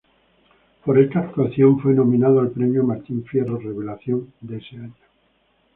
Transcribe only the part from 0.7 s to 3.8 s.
Por esta actuación fue nominado al premio Martín Fierro